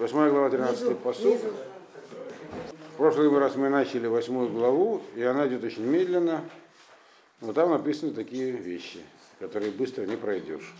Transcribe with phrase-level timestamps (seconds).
[0.00, 1.38] Восьмая глава, 13 посуд.
[2.94, 6.42] В прошлый раз мы начали восьмую главу, и она идет очень медленно.
[7.42, 9.00] Но там написаны такие вещи,
[9.40, 10.74] которые быстро не пройдешь.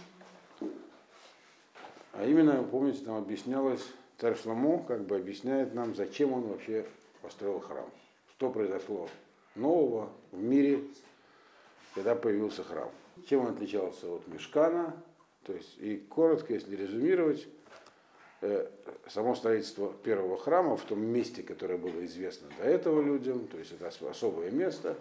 [2.14, 3.86] А именно, помните, там объяснялось,
[4.16, 6.86] царь Шломо как бы объясняет нам, зачем он вообще
[7.20, 7.90] построил храм.
[8.30, 9.06] Что произошло
[9.54, 10.80] нового в мире,
[11.94, 12.88] когда появился храм.
[13.28, 14.96] Чем он отличался от Мешкана,
[15.44, 17.46] то есть, и коротко, если резюмировать,
[19.08, 23.72] само строительство первого храма в том месте, которое было известно до этого людям, то есть
[23.72, 24.96] это особое место,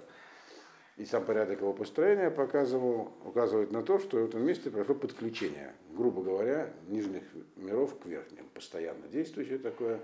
[0.97, 5.73] и сам порядок его построения показывал, указывает на то, что в этом месте прошло подключение,
[5.91, 7.23] грубо говоря, нижних
[7.55, 10.01] миров к верхним, постоянно действующее такое.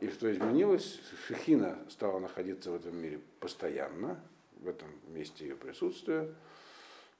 [0.00, 4.18] И что изменилось, Шехина стала находиться в этом мире постоянно,
[4.60, 6.34] в этом месте ее присутствия.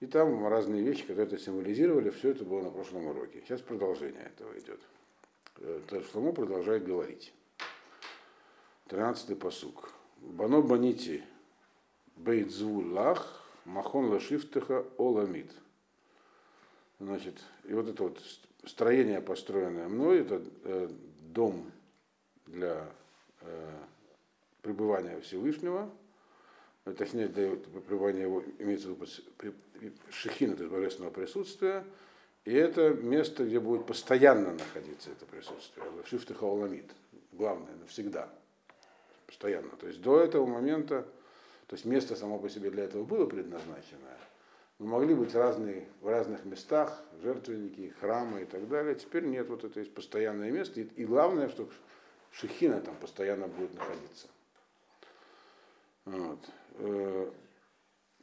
[0.01, 3.43] И там разные вещи, которые это символизировали, все это было на прошлом уроке.
[3.47, 4.81] Сейчас продолжение этого идет.
[6.11, 7.33] Шломо продолжает говорить.
[8.87, 9.93] Тринадцатый посук.
[10.19, 11.23] Бано банити
[12.17, 12.83] бейдзву
[13.65, 15.51] махон лашифтеха оламид.
[16.99, 18.21] Значит, и вот это вот
[18.67, 21.71] строение, построенное мной, это э, дом
[22.47, 22.91] для
[23.41, 23.79] э,
[24.61, 25.91] пребывания Всевышнего,
[26.99, 29.57] точнее, для пребывания его, имеется в виду
[30.11, 31.85] шехина, то есть божественного присутствия,
[32.45, 35.85] и это место, где будет постоянно находиться это присутствие.
[36.07, 36.91] Шифты хауламид.
[37.33, 38.29] Главное, навсегда.
[39.27, 39.71] Постоянно.
[39.77, 41.07] То есть до этого момента,
[41.67, 44.09] то есть место само по себе для этого было предназначено,
[44.79, 48.95] но могли быть разные, в разных местах, жертвенники, храмы и так далее.
[48.95, 50.81] Теперь нет, вот это есть постоянное место.
[50.81, 51.69] И, главное, что
[52.33, 54.27] шехина там постоянно будет находиться.
[56.07, 56.39] Вот.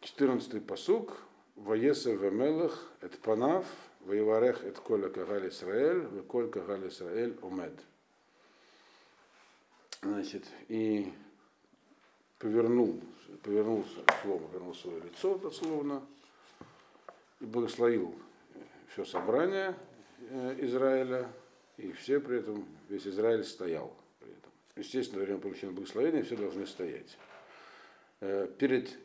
[0.02, 1.22] 14 э, посук.
[1.56, 3.66] Воеса вемелах, эт панав,
[4.08, 7.74] воеварех эт коля кагаль Исраэль, веколь кагаль Исраэль умед.
[10.02, 11.12] Значит, и
[12.40, 13.02] повернул,
[13.44, 16.06] повернулся, слово, повернул свое лицо дословно,
[17.42, 18.16] и благословил
[18.94, 19.76] все собрание
[20.30, 21.28] э, Израиля,
[21.78, 24.52] и все при этом, весь Израиль стоял при этом.
[24.76, 27.17] Естественно, во время получения благословения все должны стоять.
[28.22, 28.98] Э, перед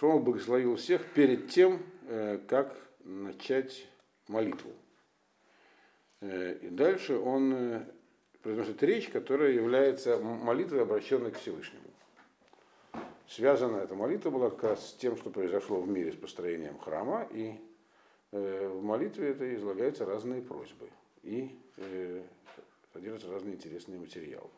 [0.00, 3.86] он благословил всех перед тем, э, как начать
[4.32, 4.72] молитву.
[6.20, 7.84] Э, и дальше он э,
[8.42, 11.84] произносит речь, которая является молитвой, обращенной к Всевышнему.
[13.28, 17.26] Связана эта молитва была как раз с тем, что произошло в мире с построением храма,
[17.30, 17.54] и
[18.30, 20.88] в молитве это излагаются разные просьбы,
[21.22, 21.56] и
[22.92, 24.50] содержатся разные интересные материалы.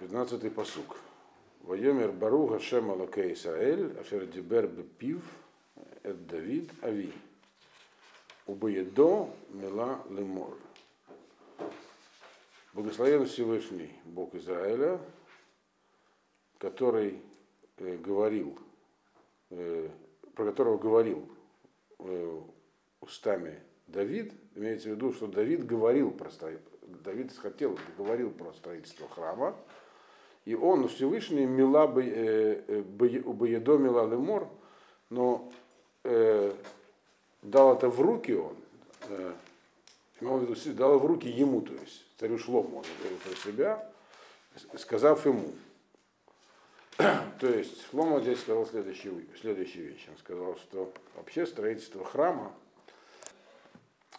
[0.00, 0.96] 15-й посук.
[1.62, 5.22] Вайомер Бару Гашем Алаке Исраэль, Ашер Дибер Бепив,
[6.02, 7.12] Эд Давид Ави.
[8.46, 10.56] Убоедо Мила Лемор.
[12.72, 15.00] Благословен Всевышний Бог Израиля,
[16.58, 17.20] который
[17.78, 18.56] э, говорил,
[19.50, 19.88] э,
[20.34, 21.28] про которого говорил
[21.98, 22.40] э,
[23.00, 23.58] устами
[23.88, 29.56] Давид, имеется в виду, что Давид говорил про строительство, Давид хотел, говорил про строительство храма,
[30.44, 34.48] и он, Всевышний, мила бы, э, э, Боедо мила лемор,
[35.10, 35.50] но
[36.04, 36.52] э,
[37.46, 38.56] дал это в руки он,
[39.08, 39.34] э,
[40.20, 43.92] дал в руки ему, то есть царю Шлому, он говорил про себя,
[44.76, 45.52] сказав ему.
[46.96, 50.06] то есть Шлома здесь сказал следующую, следующую вещь.
[50.08, 52.54] Он сказал, что вообще строительство храма,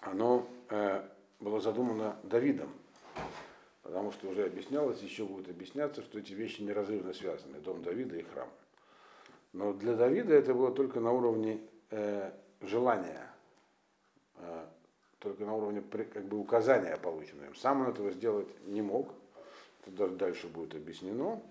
[0.01, 1.03] оно э,
[1.39, 2.73] было задумано Давидом
[3.87, 8.23] потому что уже объяснялось, еще будет объясняться, что эти вещи неразрывно связаны, дом Давида и
[8.23, 8.49] храм.
[9.53, 13.27] Но для Давида это было только на уровне э, желания,
[14.35, 14.65] э,
[15.19, 17.53] только на уровне как бы указания полученного.
[17.55, 19.13] Сам он этого сделать не мог,
[19.81, 21.41] это даже дальше будет объяснено.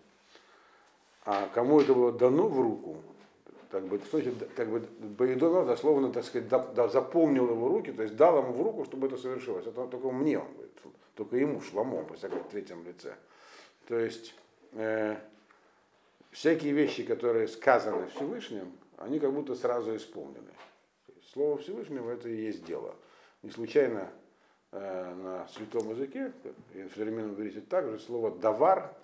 [1.25, 2.97] А кому это было дано в руку,
[3.71, 3.99] как бы,
[4.55, 8.53] как бы Боедонов дословно, так сказать, да, да, запомнил его руки, то есть дал ему
[8.53, 9.67] в руку, чтобы это совершилось.
[9.67, 10.67] Это только мне он говорит
[11.17, 13.15] только ему, Шламо, по всяком третьем лице.
[13.89, 14.35] То есть
[14.73, 15.17] э,
[16.31, 20.51] всякие вещи, которые сказаны Всевышним, они как будто сразу исполнены.
[21.37, 22.97] Слово Всевышнего это и есть дело.
[23.43, 24.11] Не случайно
[24.73, 26.33] э, на святом языке,
[26.73, 28.97] и в современном говорите также, слово давар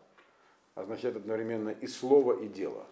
[0.74, 2.86] означает одновременно и слово, и дело.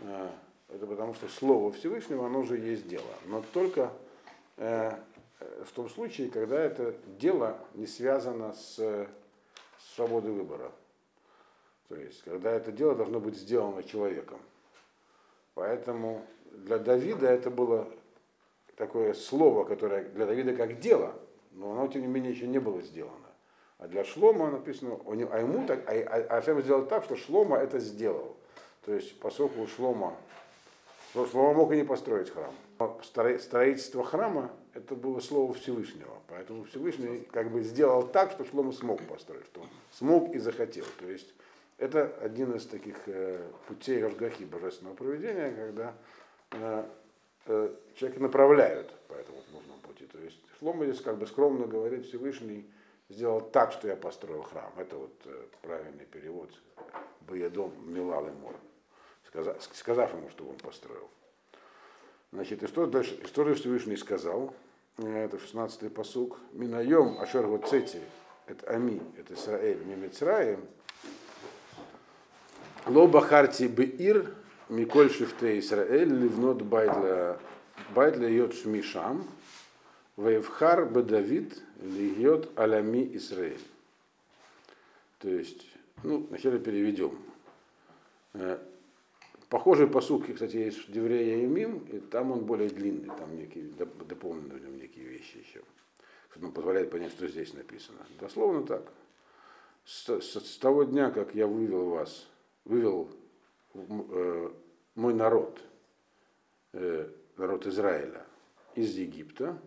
[0.00, 0.28] Э,
[0.68, 3.14] это потому что слово Всевышнего, оно же есть дело.
[3.24, 3.94] Но только
[4.58, 4.92] э,
[5.64, 9.08] в том случае, когда это дело не связано с
[9.94, 10.70] свободой выбора.
[11.88, 14.38] То есть, когда это дело должно быть сделано человеком.
[15.54, 16.26] Поэтому
[16.64, 17.88] для Давида это было
[18.76, 21.14] такое слово, которое для Давида как дело,
[21.52, 23.14] но оно, тем не менее, еще не было сделано.
[23.78, 27.78] А для Шлома написано, а ему так, а, а Ашем сделал так, что Шлома это
[27.78, 28.36] сделал.
[28.84, 30.16] То есть, поскольку Шлома,
[31.12, 32.52] Шлома мог и не построить храм.
[33.02, 36.12] Строительство храма это было слово Всевышнего.
[36.28, 40.84] Поэтому Всевышний как бы сделал так, что Шлома смог построить, что смог и захотел.
[40.98, 41.34] То есть
[41.78, 45.94] это один из таких э, путей Рожгахи божественного проведения, когда
[46.50, 50.06] человека направляют по этому нужному пути.
[50.06, 52.68] То есть Шлома здесь как бы скромно говорит Всевышний,
[53.08, 54.72] сделал так, что я построил храм.
[54.76, 56.50] Это вот э, правильный перевод
[57.20, 58.56] Боедом Милал и Мор,
[59.72, 61.08] сказав, ему, что он построил.
[62.32, 63.14] Значит, и что дальше?
[63.14, 64.54] И что же Всевышний сказал?
[64.98, 66.38] Это 16-й посук.
[66.52, 68.00] Минаем Ашер Цети,
[68.46, 70.66] это Ами, это Исраэль, Мимицраем,
[72.86, 74.34] Ло бахарти беир,
[74.68, 77.38] Миколь Шифте Исраэль, Ливнот Байдля,
[77.94, 79.26] Байдля Йод Шмишам,
[80.16, 83.60] Вейвхар Бедавид, Льет Алями Исраэль.
[85.18, 85.66] То есть,
[86.02, 87.18] ну, вначале переведем.
[88.34, 88.58] Э,
[89.48, 93.64] похожий посук, кстати, есть в Деврея и Мим, и там он более длинный, там некие,
[93.64, 95.62] дополнены в нем некие вещи еще.
[96.30, 97.98] Что позволяет понять, что здесь написано.
[98.20, 98.82] Дословно так.
[99.84, 102.28] С, с, с того дня, как я вывел вас
[102.68, 103.10] вывел
[104.94, 105.60] мой народ,
[106.72, 108.24] э, народ Израиля,
[108.74, 109.58] из Египта,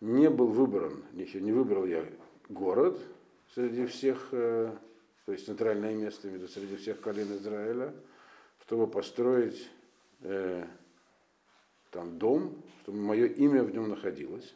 [0.00, 2.04] не был выбран, не выбрал я
[2.48, 3.00] город
[3.54, 4.72] среди всех, э,
[5.26, 7.94] то есть центральное место между среди всех колен Израиля,
[8.64, 9.68] чтобы построить
[10.20, 10.64] э,
[11.90, 14.54] там дом, чтобы мое имя в нем находилось.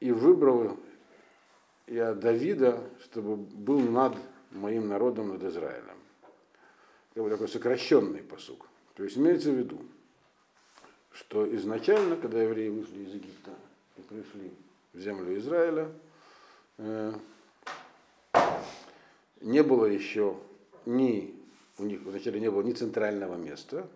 [0.00, 0.78] И выбрал
[1.86, 4.16] я Давида, чтобы был над
[4.50, 5.98] моим народом над Израилем.
[7.18, 8.68] Как бы такой сокращенный посук.
[8.94, 9.80] То есть имеется в виду,
[11.10, 13.50] что изначально, когда евреи вышли из Египта
[13.96, 14.52] и пришли
[14.92, 15.90] в землю Израиля,
[16.76, 17.12] э,
[19.40, 20.36] не было еще
[20.86, 21.34] ни,
[21.78, 23.88] у них вначале не было ни центрального места,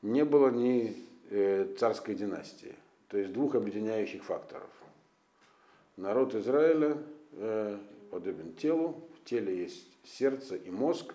[0.00, 0.96] не было ни
[1.28, 2.74] э, царской династии,
[3.08, 4.70] то есть двух объединяющих факторов.
[5.98, 6.96] Народ Израиля
[7.32, 7.78] э,
[8.10, 11.12] подобен телу, в теле есть сердце и мозг,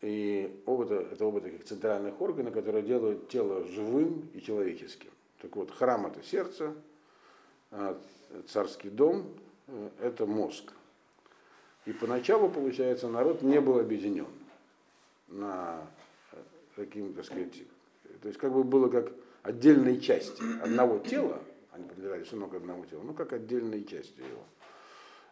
[0.00, 5.10] и оба, это оба таких центральных органа, которые делают тело живым и человеческим.
[5.42, 6.74] Так вот, храм это сердце,
[7.70, 8.00] а
[8.48, 9.26] царский дом
[9.66, 10.72] э, это мозг.
[11.86, 14.26] И поначалу, получается, народ не был объединен
[15.28, 15.86] на
[16.32, 16.36] э,
[16.76, 17.62] таким, так сказать,
[18.22, 19.12] то есть как бы было как
[19.42, 21.42] отдельные части одного тела,
[21.72, 24.44] они принадлежали все много одному телу, ну как отдельные части его.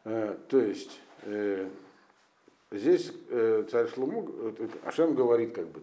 [0.04, 1.68] Э, то есть э,
[2.70, 4.54] здесь э, царь Шлуму,
[4.84, 5.80] Ашем говорит, как бы,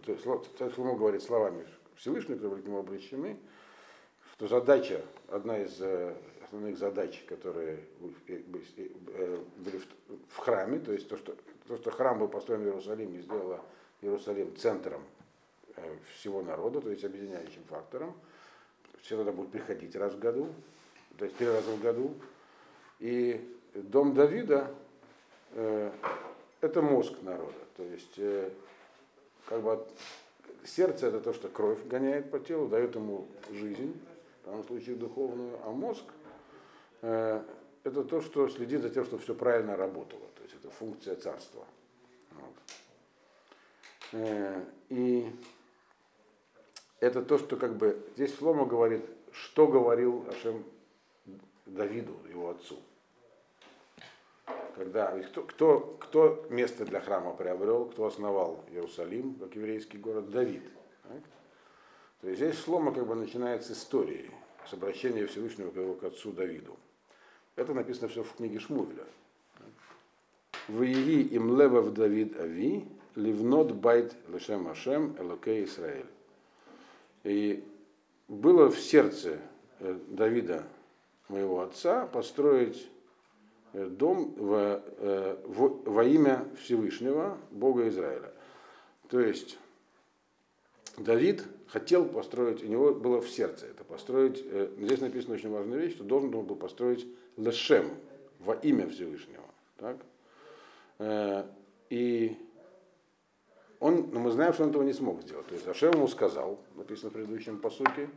[0.58, 1.66] царь Шлуму говорит словами
[1.96, 3.38] Всевышнего, которые к нему обращены,
[4.32, 5.80] что задача, одна из
[6.44, 7.80] основных задач, которые
[8.28, 9.82] были
[10.28, 11.34] в храме, то есть то, что,
[11.66, 13.60] то, что храм был построен в Иерусалиме и сделало
[14.02, 15.02] Иерусалим центром
[16.14, 18.14] всего народа, то есть объединяющим фактором.
[19.02, 20.48] Все туда будут приходить раз в году,
[21.18, 22.14] то есть три раза в году.
[22.98, 24.74] И дом Давида
[25.52, 25.92] э,
[26.66, 27.58] это мозг народа.
[27.76, 28.50] То есть э,
[29.46, 29.86] как бы
[30.64, 33.98] сердце это то, что кровь гоняет по телу, дает ему жизнь,
[34.42, 36.04] в данном случае духовную, а мозг
[37.02, 37.42] э,
[37.84, 40.26] это то, что следит за тем, чтобы все правильно работало.
[40.36, 41.64] То есть это функция царства.
[42.32, 42.54] Вот.
[44.12, 45.30] Э, и
[47.00, 50.64] это то, что как бы здесь Флома говорит, что говорил Ашем
[51.66, 52.76] Давиду, его отцу
[54.76, 60.62] когда кто, кто, кто место для храма приобрел, кто основал Иерусалим, как еврейский город, Давид.
[61.02, 61.22] Так?
[62.20, 64.30] То есть здесь слома как бы начинается с истории,
[64.68, 66.76] с обращения Всевышнего к его к отцу Давиду.
[67.56, 69.04] Это написано все в книге Шмувеля.
[70.68, 76.06] Виеви им левав Давид Ави, ливнот байт лешем Ашем элокей Исраэль.
[77.24, 77.64] И
[78.28, 79.38] было в сердце
[79.78, 80.64] э, Давида,
[81.28, 82.88] моего отца, построить
[83.72, 88.32] дом во, э, во, во имя Всевышнего, Бога Израиля.
[89.08, 89.58] То есть
[90.96, 95.78] Давид хотел построить, у него было в сердце это построить, э, здесь написана очень важная
[95.78, 97.06] вещь, что должен был построить
[97.36, 97.90] Лешем,
[98.38, 99.44] во имя Всевышнего.
[99.78, 99.96] Так?
[101.90, 102.36] И
[103.80, 105.46] он, но мы знаем, что он этого не смог сделать.
[105.46, 108.08] То есть Ашем ему сказал, написано в предыдущем посуке,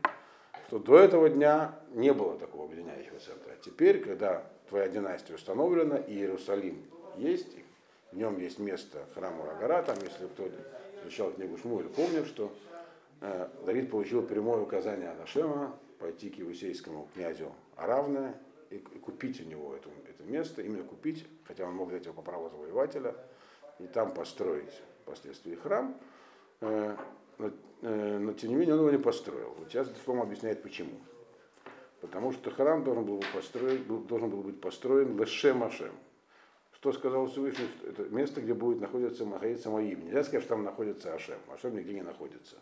[0.70, 3.56] что до этого дня не было такого объединяющего центра.
[3.60, 6.80] Теперь, когда твоя династия установлена, и Иерусалим
[7.16, 7.56] есть,
[8.12, 10.48] в нем есть место храма Рагара, там, если кто
[11.02, 12.52] изучал книгу Шмуэль, помнит, что
[13.20, 18.34] э, Давид получил прямое указание Анашема пойти к Евусейскому князю Аравне
[18.70, 22.14] и, и купить у него это, это место, именно купить, хотя он мог взять его
[22.14, 23.16] по праву завоевателя,
[23.80, 24.70] и там построить
[25.02, 25.96] впоследствии храм,
[26.60, 26.94] э,
[27.40, 27.50] но,
[27.82, 29.54] э, но тем не менее он его не построил.
[29.58, 30.92] Вот сейчас Шлома объясняет почему.
[32.00, 35.92] Потому что храм должен был, построить, должен был быть построен Лешем Ашем.
[36.72, 37.68] Что сказал Всевышний?
[37.86, 40.04] Это место, где будет находиться, находиться мое имя.
[40.04, 41.38] Нельзя сказать, что там находится Ашем.
[41.52, 42.56] Ашем нигде не находится.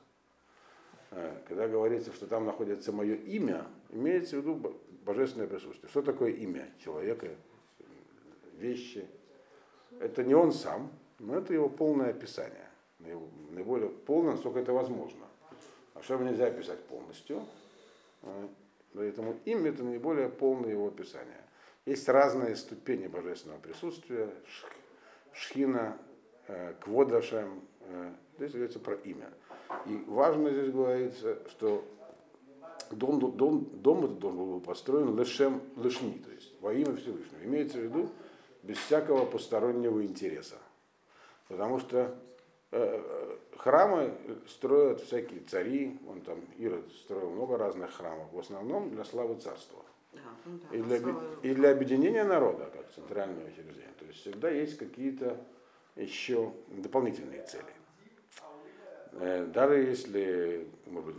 [1.10, 5.88] Э, когда говорится, что там находится мое имя, имеется в виду божественное присутствие.
[5.88, 7.28] Что такое имя человека,
[8.56, 9.06] вещи?
[10.00, 12.67] Это не он сам, но это его полное описание.
[12.98, 15.26] Наиболее полное, насколько это возможно.
[15.94, 17.44] Ашем нельзя описать полностью.
[18.22, 18.48] Э,
[18.94, 21.44] поэтому имя это наиболее полное его описание.
[21.86, 24.30] Есть разные ступени божественного присутствия.
[25.32, 25.96] Шхина,
[26.48, 27.62] э, Кводашем.
[28.36, 29.30] Здесь говорится про имя.
[29.86, 31.84] И важно здесь говорится, что
[32.90, 37.44] дом, дом, дом этот должен был построен лешем лешми, то есть во имя Всевышнего.
[37.44, 38.10] Имеется в виду
[38.62, 40.56] без всякого постороннего интереса.
[41.48, 42.14] Потому что э,
[43.56, 44.14] храмы
[44.46, 49.82] строят всякие цари, он там Ирод строил много разных храмов, в основном для славы царства.
[50.44, 50.98] Ну и, для,
[51.42, 53.92] и для объединения народа, как центральное учреждение.
[53.98, 55.36] То есть всегда есть какие-то
[55.96, 57.64] еще дополнительные цели.
[59.12, 61.16] Э, даже если может быть,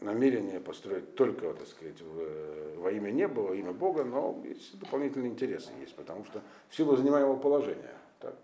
[0.00, 5.30] намерение построить только, так сказать, в, во имя неба, во имя Бога, но есть дополнительные
[5.30, 8.36] интересы есть, потому что в силу занимаемого положения, так,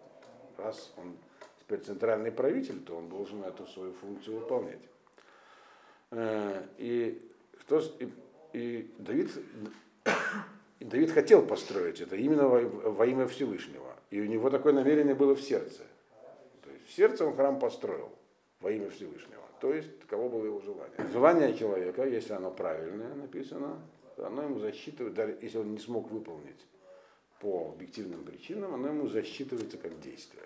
[0.57, 1.17] раз он
[1.73, 4.81] теперь центральный правитель, то он должен эту свою функцию выполнять.
[6.11, 7.21] Э, и,
[7.61, 8.09] что, и,
[8.53, 9.31] и Давид,
[10.81, 15.15] и Давид хотел построить это именно во, во имя Всевышнего, и у него такое намерение
[15.15, 15.83] было в сердце.
[16.63, 18.11] То есть в сердце он храм построил
[18.61, 19.43] во имя Всевышнего.
[19.61, 20.97] То есть, таково было его желание.
[21.13, 23.81] Желание человека, если оно правильное написано,
[24.17, 26.67] то оно ему засчитывает, даже если он не смог выполнить
[27.41, 30.45] по объективным причинам, оно ему засчитывается как действие.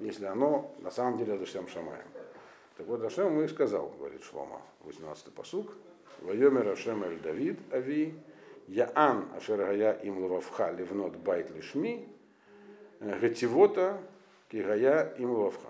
[0.00, 2.06] Если оно на самом деле Адашем Шамаем.
[2.76, 5.72] Так вот, Ашем и сказал, говорит Шлома, 18-й посук,
[6.22, 8.14] Вайомер Ашем Эль Давид Ави,
[8.66, 12.08] Яан Ашергая им лававха ливнот байт лишми,
[13.00, 14.00] Гативота
[14.50, 15.68] Кигая им лавха.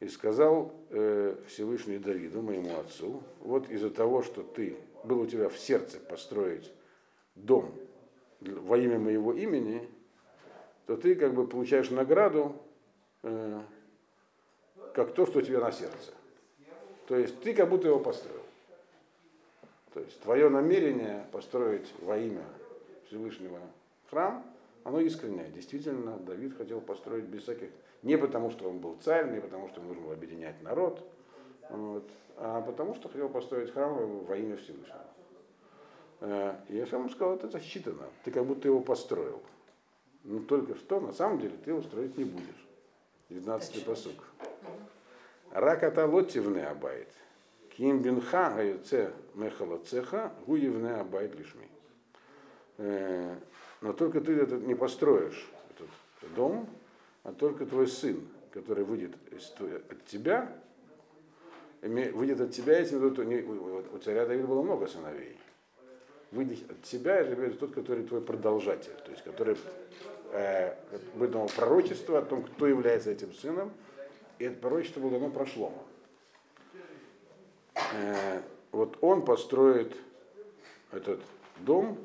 [0.00, 5.48] И сказал э, Всевышний Давиду, моему отцу, вот из-за того, что ты, был у тебя
[5.48, 6.72] в сердце построить
[7.34, 7.74] дом
[8.40, 9.88] во имя моего имени,
[10.86, 12.56] то ты как бы получаешь награду,
[13.22, 13.60] э,
[14.94, 16.12] как то, что у тебя на сердце.
[17.06, 18.42] То есть ты как будто его построил.
[19.92, 22.44] То есть твое намерение построить во имя
[23.06, 23.58] Всевышнего
[24.08, 24.44] храм,
[24.84, 25.48] оно искреннее.
[25.50, 27.70] Действительно, Давид хотел построить без всяких
[28.02, 31.04] не потому, что он был царь, не потому, что нужно было объединять народ,
[31.68, 35.04] вот, а потому, что хотел построить храм во имя Всевышнего.
[36.20, 38.06] Э, и я сам сказал, это засчитано.
[38.24, 39.42] Ты как будто его построил.
[40.24, 42.66] Но только что, на самом деле, ты его строить не будешь.
[43.30, 44.24] 19-й посук.
[45.52, 47.08] Раката лотивне абайт.
[47.76, 51.68] Ким бинха гаюце мехала цеха гуевне абайт лишми.
[52.78, 53.36] Э,
[53.80, 56.68] но только ты этот не построишь, этот дом,
[57.22, 59.12] а только твой сын, который выйдет
[59.90, 60.52] от тебя,
[61.82, 65.38] выйдет от тебя, если у царя Давида было много сыновей.
[66.32, 69.56] Выйдет от тебя, это тот, который твой продолжатель, то есть который
[70.32, 70.74] э,
[71.14, 73.72] выдал пророчество о том, кто является этим сыном,
[74.38, 75.82] и это пророчество было дано прошлому.
[77.74, 79.96] Э, вот он построит
[80.92, 81.20] этот
[81.58, 81.98] дом,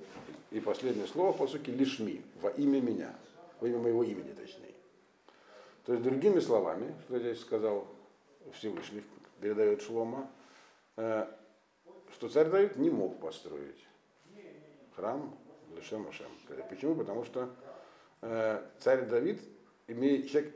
[0.51, 3.15] и последнее слово, по сути, лишми, во имя меня,
[3.59, 4.73] во имя моего имени, точнее.
[5.85, 7.87] То есть, другими словами, что здесь сказал
[8.53, 9.03] Всевышний,
[9.41, 10.29] передает Шлома,
[10.97, 11.27] э,
[12.13, 13.85] что царь Давид не мог построить
[14.95, 15.37] храм
[15.75, 16.31] Лешем Ашем.
[16.69, 16.95] Почему?
[16.95, 17.49] Потому что
[18.79, 19.41] царь Давид,
[19.87, 20.55] имея, человек,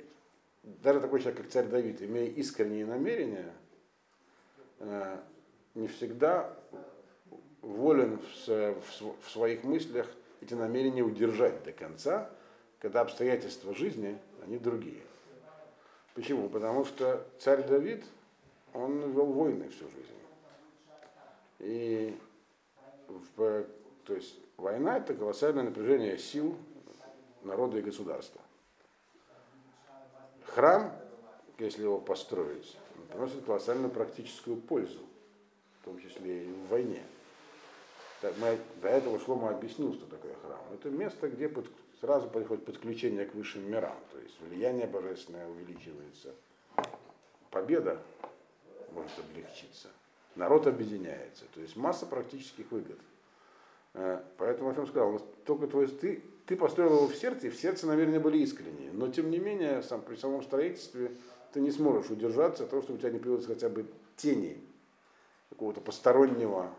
[0.64, 3.54] даже такой человек, как царь Давид, имея искренние намерения,
[4.80, 5.18] э,
[5.76, 6.56] не всегда
[7.62, 10.08] волен в своих мыслях
[10.42, 12.30] эти намерения удержать до конца,
[12.80, 15.02] когда обстоятельства жизни, они другие.
[16.14, 16.50] Почему?
[16.50, 18.04] Потому что царь Давид,
[18.74, 20.20] он вел войны всю жизнь.
[21.60, 22.18] И
[23.08, 23.66] в,
[24.06, 26.58] то есть война это колоссальное напряжение сил
[27.44, 28.42] народа и государства.
[30.46, 30.92] Храм,
[31.58, 32.78] если его построить,
[33.10, 35.00] приносит колоссальную практическую пользу,
[35.82, 37.04] в том числе и в войне.
[38.22, 40.60] Мы, до этого Шлома объяснил, что такое храм.
[40.74, 41.68] Это место, где под,
[42.02, 46.34] сразу приходит подключение к высшим мирам, то есть влияние божественное увеличивается,
[47.50, 48.02] победа
[48.92, 49.90] может облегчиться,
[50.36, 53.00] народ объединяется, то есть масса практических выгод
[54.38, 57.88] Поэтому Ашем сказал, «Вот только твой, ты, ты построил его в сердце, и в сердце
[57.88, 58.92] намерения были искренние.
[58.92, 61.12] Но тем не менее, сам, при самом строительстве
[61.52, 64.62] ты не сможешь удержаться от того, чтобы у тебя не появилось хотя бы тени
[65.50, 66.72] какого-то постороннего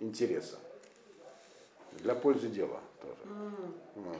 [0.00, 0.58] интереса.
[1.92, 3.52] Для пользы дела тоже.
[3.94, 4.16] Вот.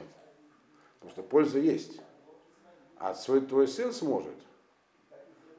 [0.95, 2.01] Потому что польза есть.
[2.97, 4.33] А свой твой сын сможет.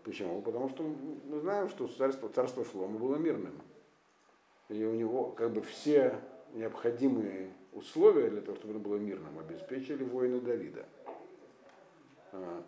[0.04, 0.40] Почему?
[0.42, 3.60] Потому что мы знаем, что царство, царство Шлома было мирным.
[4.68, 6.18] И у него как бы все
[6.58, 10.84] необходимые условия для того, чтобы оно было мирным, обеспечили воины Давида.
[12.32, 12.62] А,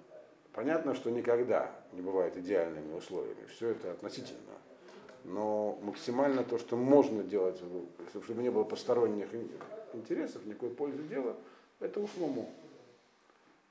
[0.53, 3.47] Понятно, что никогда не бывает идеальными условиями.
[3.55, 4.41] Все это относительно.
[5.25, 7.61] Но максимально то, что можно делать,
[8.25, 9.29] чтобы не было посторонних
[9.93, 11.37] интересов, никакой пользы дела,
[11.79, 12.51] это у Шлому.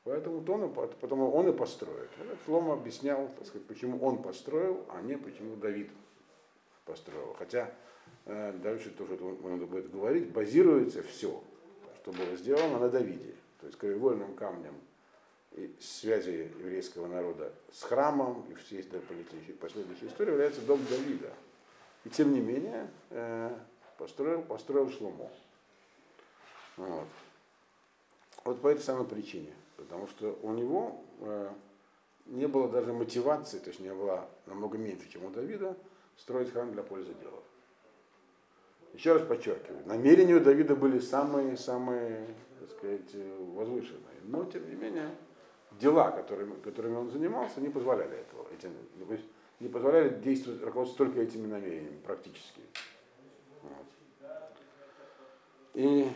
[0.06, 0.72] Поэтому он,
[1.02, 2.10] потому он и построит.
[2.46, 5.90] Шлома объяснял, так сказать, почему он построил, а не почему Давид
[6.86, 7.36] построил.
[7.38, 7.70] Хотя
[8.26, 11.42] дальше тоже это надо будет говорить, базируется все,
[12.02, 13.36] что было сделано на Давиде.
[13.60, 14.74] То есть краеугольным камнем
[15.80, 19.02] связи еврейского народа с храмом и всей этой
[19.60, 21.34] последующей истории является дом Давида.
[22.06, 23.58] И тем не менее э,
[23.98, 25.30] построил, построил Шломо.
[26.78, 27.08] Вот.
[28.46, 29.54] Вот по этой самой причине.
[29.76, 31.50] Потому что у него э,
[32.28, 35.76] не было даже мотивации, то есть не было намного меньше, чем у Давида,
[36.18, 37.42] строить храм для пользы дела.
[38.94, 42.28] Еще раз подчеркиваю, намерения у Давида были самые-самые,
[42.60, 43.16] так сказать,
[43.54, 44.20] возвышенные.
[44.24, 45.10] Но, тем не менее,
[45.80, 48.46] дела, которыми, которыми он занимался, не позволяли этого.
[48.52, 48.70] Эти,
[49.08, 49.26] то есть
[49.60, 52.62] не позволяли действовать, руководствоваться только этими намерениями, практически.
[53.62, 54.30] Вот.
[55.74, 56.10] И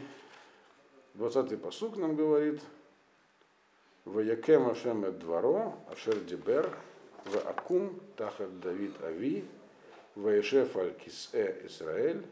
[1.16, 2.62] 20-й посук нам говорит,
[4.06, 6.76] Ваякем Ашем эт дворо, Ашер Дибер,
[7.26, 9.46] в Акум Тахат Давид Ави,
[10.16, 12.26] Ваешеф Аль Кисэ Исраэль,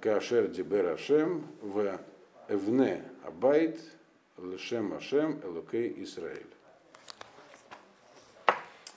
[0.00, 2.00] Кашер Дибер Ашем, в
[2.48, 3.80] Эвне Абайт,
[4.36, 6.46] Лешем Ашем, Элокей Исраэль.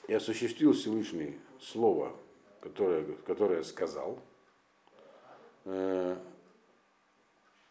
[0.06, 2.14] И осуществил Всевышний слово,
[2.60, 4.20] которое, которое сказал,
[5.64, 6.16] э,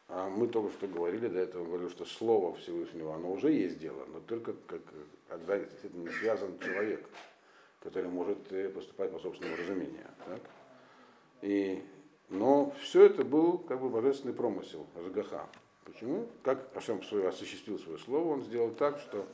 [0.10, 4.06] а мы только что говорили, до этого говорили, что слово Всевышнего, оно уже есть дело,
[4.08, 4.82] но только как,
[5.30, 7.08] когда действительно не связан человек,
[7.80, 10.08] который может э, поступать по собственному разумению.
[10.26, 10.42] Так?
[11.42, 11.82] И,
[12.32, 15.48] но все это был как бы божественный промысел Ажгаха.
[15.84, 16.28] Почему?
[16.44, 19.28] Как Ашем свое, осуществил свое слово, он сделал так, что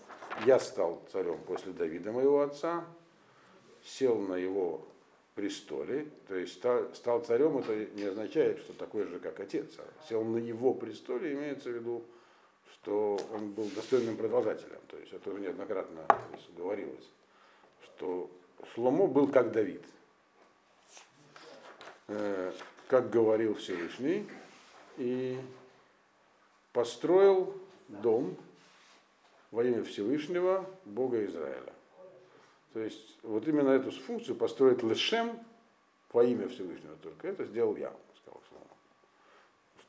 [0.46, 2.84] я стал царем после Давида, моего отца,
[3.84, 4.86] сел на его
[5.36, 10.08] престоле, то есть ста- стал царем, это не означает, что такой же, как отец, а
[10.10, 12.04] сел на его престоле, имеется в виду,
[12.74, 16.02] что он был достойным продолжателем, то есть это уже неоднократно
[16.58, 17.08] говорилось,
[17.84, 18.32] что
[18.74, 19.84] Шломо был как Давид,
[22.08, 22.54] Э,
[22.88, 24.28] как говорил Всевышний,
[24.98, 25.40] и
[26.74, 27.54] построил
[27.88, 28.36] дом
[29.52, 31.74] во имя Всевышнего Бога Израиля.
[32.74, 35.40] То есть вот именно эту функцию построить Лешем
[36.12, 38.66] во имя Всевышнего только, это сделал я, сказал Шломо.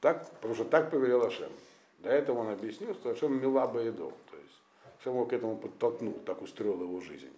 [0.00, 1.52] Так, потому что так повелел Ашем.
[1.98, 4.12] До этого он объяснил, что Ашем Милаба Едо.
[4.30, 4.60] То есть
[5.00, 7.32] Ашем его к этому подтолкнул, так устроил его жизнь.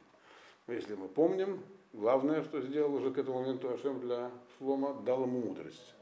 [0.67, 5.41] Если мы помним, главное, что сделал уже к этому моменту Ашем для Шлома, дал ему
[5.41, 5.95] мудрость.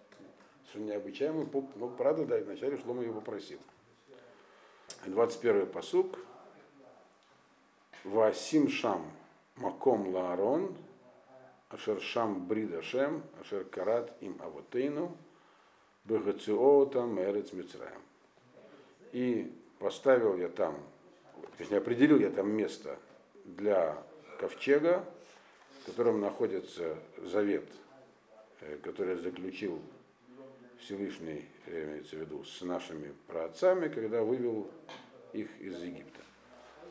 [0.68, 1.46] Что необычайно,
[1.76, 3.58] но правда, да, вначале Шлома его попросил.
[5.06, 6.18] 21 посук.
[8.04, 9.10] Васим Шам
[9.56, 10.74] Маком Лаарон,
[11.68, 15.16] Ашер Шам Брид Ашем, Ашер Карат им Авотейну,
[16.04, 18.00] Бегациоотам Эрец Мицраем.
[19.12, 20.76] И поставил я там,
[21.56, 22.98] точнее определил я там место
[23.44, 24.02] для
[24.38, 25.04] ковчега,
[25.88, 27.64] котором находится завет,
[28.60, 29.80] э, который заключил
[30.80, 34.70] Всевышний, э, имеется в виду, с нашими праотцами, когда вывел
[35.32, 36.20] их из Египта.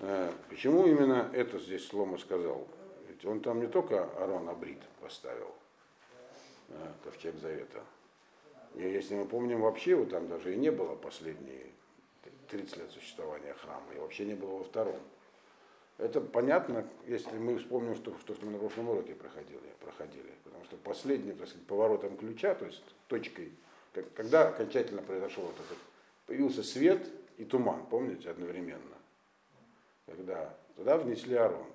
[0.02, 2.68] Э, Почему именно это здесь Слома сказал?
[3.08, 5.54] Ведь он там не только Арон Абрит поставил,
[7.04, 7.84] ковчег завета.
[8.76, 11.68] И если мы помним, вообще его там даже и не было последние
[12.50, 15.00] 30 лет существования храма, и вообще не было во втором.
[15.98, 20.32] Это понятно, если мы вспомним, что, что, что мы на прошлом уроке проходили, проходили.
[20.44, 23.52] Потому что последним, так сказать, поворотом ключа, то есть точкой,
[23.94, 25.78] как- когда окончательно произошел вот этот,
[26.28, 27.08] появился свет
[27.38, 28.96] и туман, помните, одновременно.
[30.06, 31.66] Когда туда внесли Арон.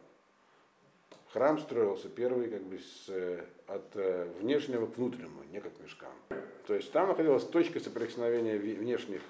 [1.32, 3.08] Храм строился первый как бы с,
[3.66, 6.12] от э, внешнего к внутреннему, не как мешкам.
[6.66, 9.22] То есть там находилась точка соприкосновения внешних,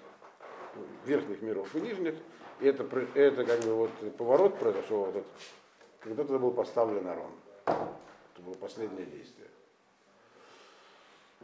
[1.07, 2.17] верхних миров и нижних,
[2.67, 5.27] это, это как бы вот поворот произошел, вот этот,
[6.01, 7.33] когда туда был поставлен Арон.
[7.65, 9.49] Это было последнее действие.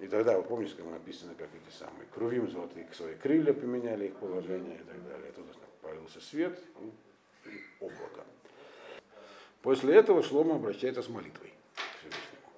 [0.00, 4.14] И тогда, вы помните, как написано, как эти самые крувим золотые свои крылья поменяли их
[4.16, 5.32] положение и так далее.
[5.32, 5.46] Тут
[5.82, 6.58] появился свет
[7.44, 8.24] и облако.
[9.62, 12.48] После этого Шлома обращается с молитвой к Всевышнему.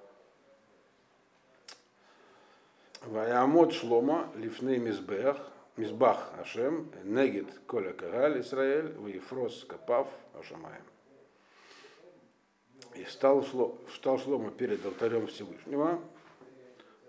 [3.01, 5.37] Ваямот Шлома, лифней мизбех,
[5.81, 10.83] мизбах Ашем, негит коля кагаль Исраэль, ваефрос капав Ашамаем.
[12.95, 15.99] И стал, Шло, стал Шлома перед алтарем Всевышнего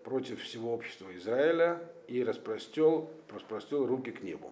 [0.05, 4.51] против всего общества Израиля и распростел, распростел руки к небу.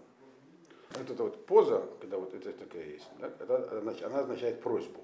[0.92, 5.00] Вот эта вот поза, когда вот это такая есть, да, это, она означает просьбу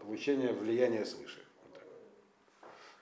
[0.00, 1.40] получение влияния свыше.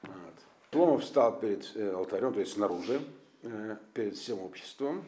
[0.02, 0.34] Вот вот.
[0.72, 3.00] Шлома встал перед э, алтарем, то есть снаружи,
[3.94, 5.04] перед всем обществом,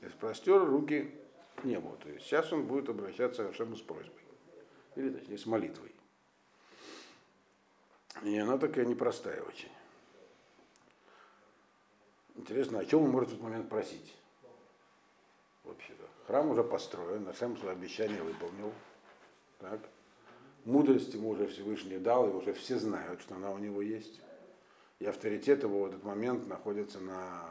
[0.00, 1.10] и простер руки
[1.56, 1.96] к небу.
[2.02, 4.22] То есть сейчас он будет обращаться к Ашему с просьбой.
[4.96, 5.94] Или точнее с молитвой.
[8.22, 9.70] И она такая непростая очень.
[12.34, 14.14] Интересно, о чем он может в этот момент просить?
[15.64, 16.04] Вообще-то.
[16.26, 18.72] Храм уже построен, Ашем свое обещание выполнил.
[19.58, 19.80] Так.
[20.64, 24.20] Мудрости ему уже Всевышний дал, и уже все знают, что она у него есть.
[25.02, 27.42] И авторитет его в этот момент находится на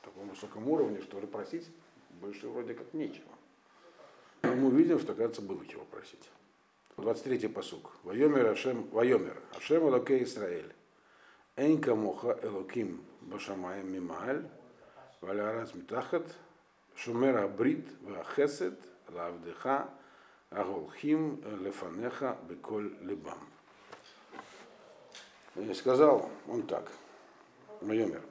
[0.00, 1.70] таком высоком уровне, что просить
[2.12, 3.28] больше вроде как нечего.
[4.40, 6.30] Но мы увидим, что, кажется, было чего просить.
[6.96, 7.92] 23-й посук.
[8.04, 10.72] Вайомер Ашем, Вайомер, Ашем Элоке Исраэль.
[11.56, 14.48] Эйнка моха Элоким Башамаем Мимааль,
[15.20, 16.34] Валярас Митахат,
[16.96, 19.90] Шумера Брит, Вахесет, Лавдеха,
[20.48, 23.57] Аголхим лефанеха беколь либам.
[25.60, 26.90] И сказал он так,
[27.80, 28.22] Майомер,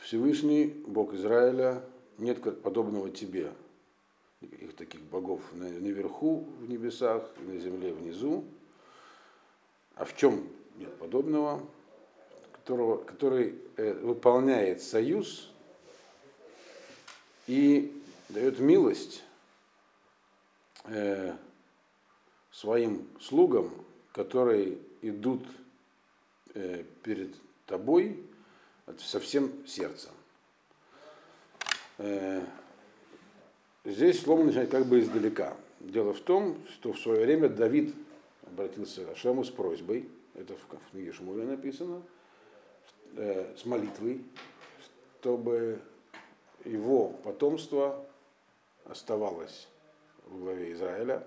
[0.00, 1.82] Всевышний Бог Израиля,
[2.16, 3.52] нет подобного тебе,
[4.40, 8.44] их таких богов наверху в небесах, на земле внизу.
[9.94, 11.60] А в чем нет подобного?
[12.52, 15.50] Которого, который э, выполняет союз
[17.46, 17.92] и
[18.30, 19.22] дает милость
[20.84, 21.34] э,
[22.50, 23.70] своим слугам,
[24.12, 25.46] которые идут
[26.54, 27.34] перед
[27.66, 28.22] тобой
[28.98, 30.10] со всем сердцем.
[31.98, 32.42] Э,
[33.84, 35.56] здесь слово начинает как бы издалека.
[35.80, 37.94] Дело в том, что в свое время Давид
[38.46, 42.02] обратился к Ашему с просьбой, это в книге Шмуля написано,
[43.16, 44.24] э, с молитвой,
[45.20, 45.80] чтобы
[46.64, 48.04] его потомство
[48.84, 49.68] оставалось
[50.26, 51.26] в главе Израиля,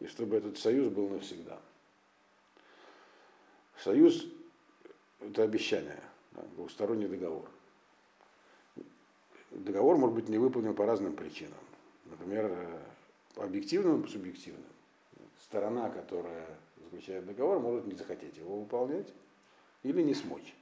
[0.00, 1.58] и чтобы этот союз был навсегда.
[3.82, 4.26] Союз–
[5.20, 6.00] это обещание,
[6.32, 7.48] да, двухсторонний договор.
[9.50, 11.58] Договор может быть не выполнен по разным причинам.
[12.06, 12.78] Например, э,
[13.34, 14.64] по объективным и субъективным.
[15.44, 16.46] Сторона, которая
[16.82, 19.06] заключает договор, может не захотеть его выполнять
[19.82, 20.54] или не смочь.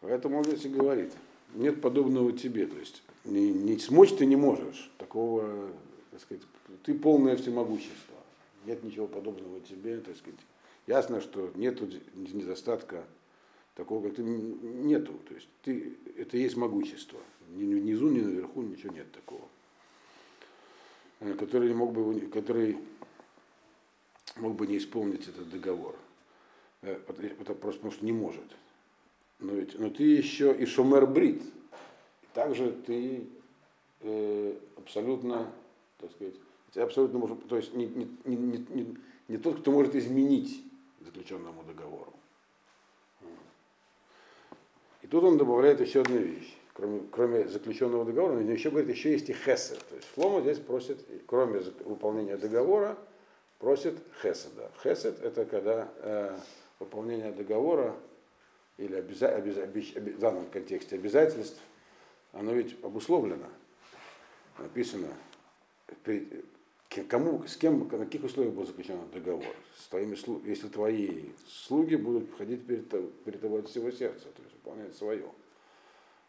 [0.00, 1.12] Поэтому он здесь и говорит,
[1.54, 2.66] нет подобного тебе.
[2.66, 4.90] То есть не, не смочь ты не можешь.
[4.98, 5.70] Такого,
[6.10, 6.42] так сказать,
[6.84, 8.16] ты полное всемогущество.
[8.64, 10.40] Нет ничего подобного тебе, так сказать.
[10.86, 11.80] Ясно, что нет
[12.14, 13.04] недостатка
[13.74, 15.12] такого, как ты нету.
[15.28, 17.18] То есть ты, это есть могущество.
[17.50, 19.46] Ни внизу, ни наверху ничего нет такого.
[21.20, 22.78] Э, который не мог бы, который
[24.36, 25.96] мог бы не исполнить этот договор.
[26.82, 28.44] Э, это просто потому что не может.
[29.38, 31.42] Но, ведь, но ты еще и шумер брит,
[32.32, 33.26] также ты
[34.00, 35.52] э, абсолютно,
[35.98, 36.34] так сказать,
[36.80, 38.96] абсолютно можешь, то есть не, не, не, не,
[39.28, 40.64] не тот, кто может изменить
[41.00, 42.12] заключенному договору.
[45.02, 46.56] И тут он добавляет еще одну вещь.
[46.74, 49.78] Кроме, кроме заключенного договора, он еще говорит, еще есть и хесед.
[49.88, 52.96] То есть Шлома здесь просит, кроме выполнения договора,
[53.58, 54.70] просит хеседа.
[54.82, 56.38] Хесед это когда э,
[56.78, 57.94] выполнение договора
[58.78, 61.60] или обяза, обяза, обяза, в данном контексте обязательств
[62.32, 63.48] оно ведь обусловлено.
[64.58, 65.08] Написано,
[67.00, 69.54] кому, с кем, на каких условиях был заключен договор.
[69.76, 70.16] С твоими,
[70.48, 72.88] если твои слуги будут ходить перед,
[73.24, 75.26] перед тобой от всего сердца, то есть выполнять свое.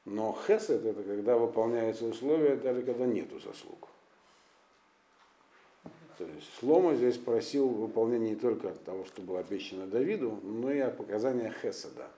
[0.06, 3.88] Но хесед это когда выполняются условия, даже когда нету заслуг.
[6.18, 10.80] То есть Слома здесь просил выполнения не только того, что было обещано Давиду, но и
[10.80, 12.10] о показаниях Хеседа.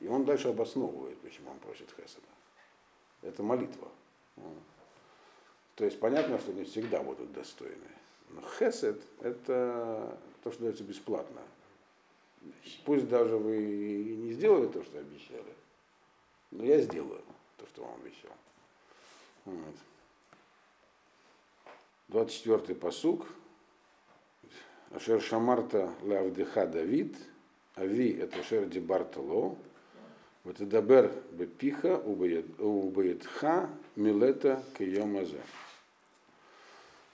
[0.00, 2.26] И он дальше обосновывает, почему он просит Хеседа
[3.22, 3.88] это молитва.
[5.78, 7.88] То есть понятно, что не всегда будут достойны.
[8.30, 11.40] Но хесед– это то, что дается бесплатно.
[12.84, 15.54] Пусть даже вы не сделали то, что обещали,
[16.50, 17.22] но я сделаю
[17.56, 18.32] то, что вам обещал.
[19.44, 19.76] Вот.
[22.08, 23.26] 24-й посук.
[24.90, 27.16] Ашер Шамарта Лавдеха Давид,
[27.76, 29.56] Ави это шерди бартало,
[30.42, 35.40] вот дабер бепиха убоетха милета киомазе.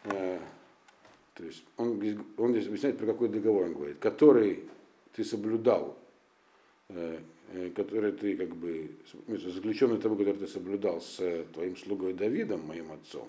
[0.04, 2.00] То есть он,
[2.36, 4.64] он здесь объясняет, про какой договор он говорит, который
[5.14, 5.98] ты соблюдал,
[6.88, 7.18] э,
[7.52, 8.90] э, который ты как бы,
[9.28, 13.28] заключенный того, который ты соблюдал с твоим слугой Давидом, моим отцом,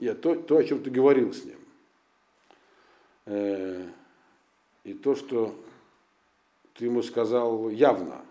[0.00, 1.58] я то, то, о чем ты говорил с ним.
[3.26, 3.88] Э,
[4.82, 5.54] и то, что
[6.74, 8.24] ты ему сказал явно,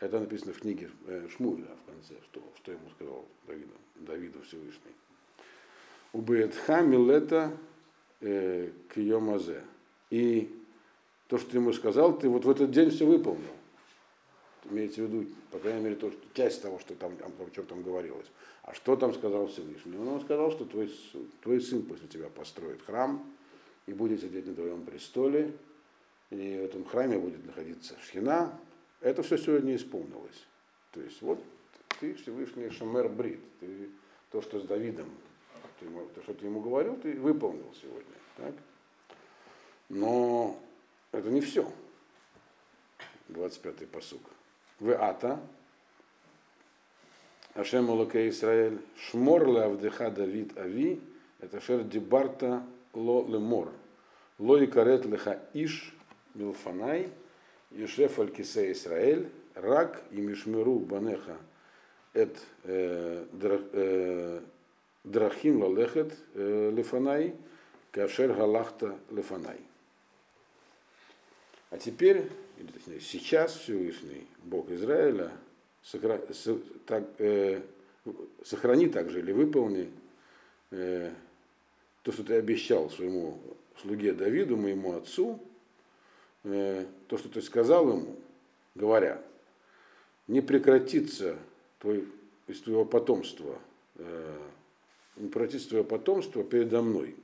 [0.00, 0.90] это написано в книге
[1.36, 4.92] Шмуля в конце, что, что ему сказал Давиду, Давиду Всевышний.
[6.16, 7.52] Убеетха милета
[8.22, 9.62] э, к Йомазе.
[10.08, 10.50] И
[11.26, 13.52] то, что ты ему сказал, ты вот в этот день все выполнил.
[14.70, 17.82] Имеется в виду, по крайней мере, то, что, часть того, что там, о чем там
[17.82, 18.28] говорилось.
[18.62, 19.98] А что там сказал Всевышний?
[19.98, 20.90] Он сказал, что твой,
[21.42, 23.22] твой сын после тебя построит храм
[23.84, 25.52] и будет сидеть на твоем престоле,
[26.30, 28.58] и в этом храме будет находиться шхина.
[29.02, 30.46] Это все сегодня исполнилось.
[30.92, 31.38] То есть вот
[32.00, 33.90] ты Всевышний Шамер Брит, ты
[34.30, 35.10] то, что с Давидом
[35.78, 38.14] ты ему, то, что ты ему говорил, ты выполнил сегодня.
[38.36, 38.54] Так?
[39.88, 40.58] Но
[41.12, 41.70] это не все.
[43.28, 44.22] 25-й посуг.
[44.78, 45.40] В ата,
[47.54, 51.00] Ашем Улаке Исраэль, Шмор Авдеха Давид Ави,
[51.40, 52.62] это Шер Дибарта
[52.92, 53.72] Ло Лемор.
[54.38, 55.94] Ло и Карет Леха Иш
[56.34, 57.10] Милфанай,
[57.70, 61.38] Ешеф Алькисе Исраэль, Рак и Мишмиру Банеха
[62.12, 64.40] Эт э, э,
[65.06, 67.36] Драхим лалехет э, лефанай,
[67.92, 69.60] кашер галахта лефанай.
[71.70, 75.30] А теперь, или точнее, сейчас Всевышний, Бог Израиля,
[75.92, 77.60] э,
[78.44, 79.92] сохрани также или выполни
[80.72, 81.12] э,
[82.02, 83.38] то, что ты обещал своему
[83.80, 85.40] слуге Давиду, моему отцу,
[86.42, 88.16] то, что ты сказал ему,
[88.76, 89.20] говоря,
[90.28, 91.36] не прекратится
[91.80, 92.06] твой,
[92.46, 93.58] из твоего потомства
[93.98, 94.55] не
[95.16, 97.14] превратится твое потомство передо мной,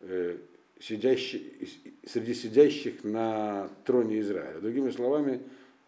[0.00, 0.36] э,
[0.80, 1.52] сидящий,
[2.06, 4.60] среди сидящих на троне Израиля.
[4.60, 5.40] Другими словами,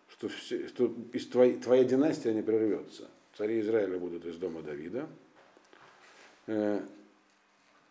[0.09, 3.09] что, все, что из твоей, твоя династия не прервется.
[3.37, 5.09] Цари Израиля будут из дома Давида.
[6.47, 6.81] Э,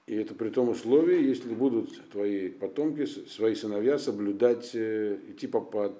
[0.05, 5.61] и это при том условии, если будут твои потомки, свои сыновья соблюдать, э, идти по,
[5.61, 5.93] по,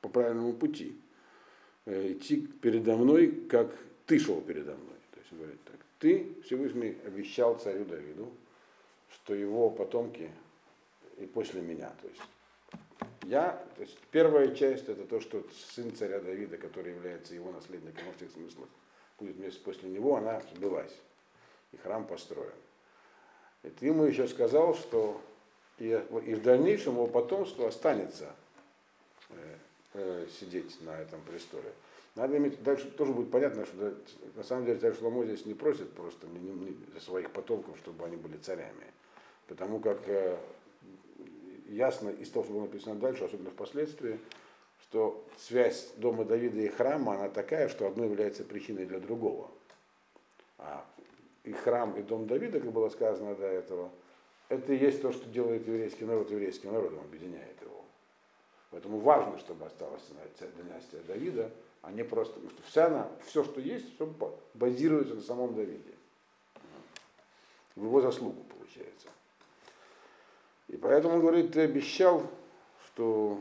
[0.00, 0.94] по правильному пути.
[1.86, 3.74] Идти передо мной, как
[4.06, 4.99] ты шел передо мной.
[5.30, 5.60] Есть говорит,
[5.98, 8.32] ты, Всевышний, обещал царю Давиду,
[9.12, 10.30] что его потомки
[11.18, 11.92] и после меня.
[12.00, 12.20] То есть
[13.24, 18.06] я, то есть первая часть это то, что сын царя Давида, который является его наследником
[18.06, 18.68] во всех смыслах,
[19.18, 20.94] будет вместе после него, она сбылась.
[21.72, 22.50] И храм построен.
[23.62, 25.20] И ты ему еще сказал, что
[25.78, 28.34] и, и в дальнейшем его потомство останется
[29.28, 29.56] э,
[29.94, 31.72] э, сидеть на этом престоле.
[32.16, 33.94] Надо иметь, дальше тоже будет понятно, что
[34.34, 38.04] на самом деле царь Шломо здесь не просит просто не, не, не, своих потомков, чтобы
[38.04, 38.86] они были царями.
[39.46, 40.36] Потому как э,
[41.68, 44.18] ясно из того, что было написано дальше, особенно впоследствии,
[44.82, 49.48] что связь дома Давида и храма, она такая, что одно является причиной для другого.
[50.58, 50.84] А
[51.44, 53.90] и храм, и дом Давида, как было сказано до этого,
[54.48, 57.84] это и есть то, что делает еврейский народ еврейским народом, объединяет его.
[58.70, 60.02] Поэтому важно, чтобы осталась
[60.56, 61.50] династия Давида,
[61.82, 64.12] а не просто, потому что вся она, все, что есть, все
[64.54, 65.94] базируется на самом Давиде.
[67.74, 69.08] В его заслугу, получается.
[70.68, 72.30] И поэтому он говорит, ты обещал,
[72.86, 73.40] что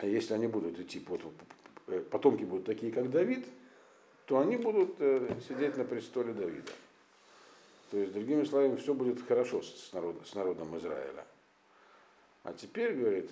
[0.00, 1.22] если они будут идти, под,
[2.10, 3.46] потомки будут такие, как Давид,
[4.26, 6.72] то они будут э, сидеть на престоле Давида.
[7.90, 11.24] То есть, другими словами, все будет хорошо с, народом, с народом Израиля.
[12.44, 13.30] А теперь, говорит,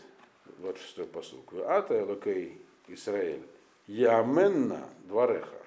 [0.60, 3.42] 26-й посук, Ата Элокей Израиль,
[3.86, 5.62] Яменна двореха.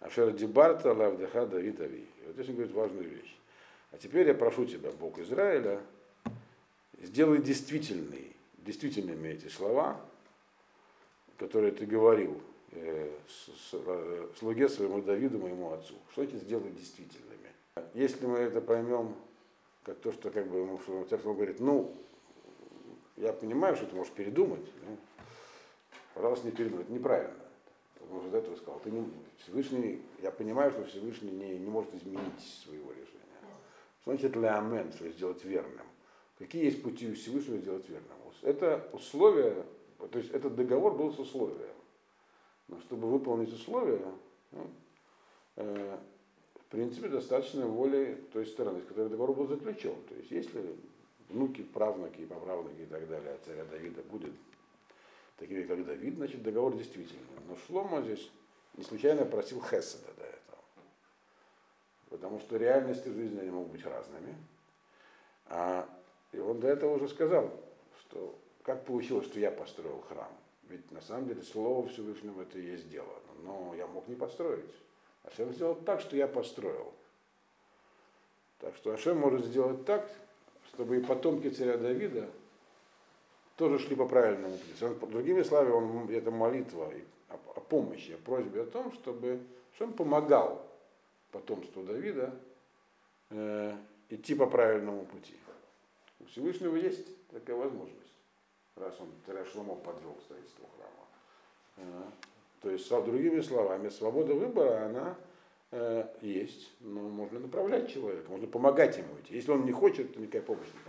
[0.00, 2.06] Ашер Дибарта Лавдеха Давид Ави.
[2.26, 3.36] Вот здесь он говорит важную вещь.
[3.92, 5.80] А теперь я прошу тебя, Бог Израиля,
[7.00, 10.00] сделай действительный, действительными эти слова,
[11.38, 12.40] которые ты говорил
[12.72, 15.94] э, с, с, э, слуге своему Давиду, моему отцу.
[16.12, 17.50] Что эти сделай действительными?
[17.94, 19.14] Если мы это поймем,
[19.84, 20.78] как то, что как бы ему
[21.34, 21.94] говорит, ну,
[23.16, 24.96] я понимаю, что ты можешь передумать, да?
[26.14, 26.84] Пожалуйста, не передумай.
[26.84, 27.34] Это неправильно.
[28.12, 28.80] Он же до этого сказал.
[28.80, 33.20] Ты не, Всевышний, я понимаю, что Всевышний не, не может изменить своего решения.
[34.02, 35.86] Что значит лямен, что сделать верным?
[36.38, 38.20] Какие есть пути у Всевышнего сделать верным?
[38.42, 39.64] Это условие,
[40.10, 41.74] то есть этот договор был с условием.
[42.68, 44.02] Но чтобы выполнить условия,
[44.52, 44.70] ну,
[45.56, 45.98] э,
[46.54, 49.94] в принципе, достаточно воли той стороны, с которой договор был заключен.
[50.08, 50.76] То есть если
[51.28, 54.32] внуки, правнуки, поправнуки и так далее царя Давида будет
[55.40, 57.24] такими, как Давид, значит, договор действительный.
[57.48, 58.30] Но Шлома здесь
[58.76, 60.58] не случайно просил Хеседа до этого.
[62.10, 64.36] Потому что реальности жизни они могут быть разными.
[65.46, 65.88] А,
[66.32, 67.50] и он до этого уже сказал,
[68.00, 70.30] что как получилось, что я построил храм.
[70.68, 73.18] Ведь на самом деле слово Всевышнего это и есть дело.
[73.42, 74.70] Но я мог не построить.
[75.24, 76.92] Ашем сделал так, что я построил.
[78.58, 80.08] Так что Ашем может сделать так,
[80.68, 82.28] чтобы и потомки царя Давида
[83.60, 84.84] тоже шли по правильному пути.
[84.84, 86.90] Он, другими словами, он, это молитва
[87.28, 89.38] о, о помощи, о просьбе о том, чтобы
[89.74, 90.66] Ашем помогал
[91.30, 92.34] потомству Давида
[93.28, 93.76] э,
[94.08, 95.34] идти по правильному пути.
[96.20, 98.14] У Всевышнего есть такая возможность,
[98.76, 101.06] раз он царя Шломо подвел к строительству храма.
[101.76, 102.02] Э,
[102.62, 105.16] то есть, другими словами, свобода выбора, она
[105.70, 109.34] э, есть, но можно направлять человека, можно помогать ему идти.
[109.34, 110.79] Если он не хочет, то никакая помощь не.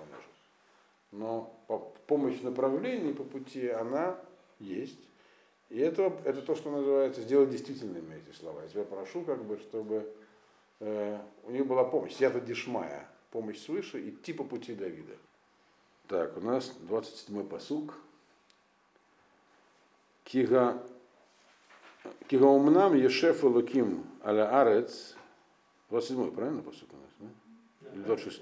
[1.12, 1.54] Но
[2.08, 4.18] помощь в направлении по пути, она
[4.60, 5.00] есть.
[5.70, 8.62] И это, это то, что называется сделать действительными эти слова.
[8.64, 10.14] Я тебя прошу, как бы, чтобы
[10.80, 15.16] э, у них была помощь, Сията Дишмая, помощь свыше, идти по пути Давида.
[16.08, 17.94] Так, у нас 27-й посук.
[20.26, 20.82] Кига
[22.28, 25.16] Кигаумнам Ешеф Луким Аля Арец,
[25.90, 27.32] 27 правильно посуд у нас,
[27.90, 28.04] да?
[28.06, 28.42] 26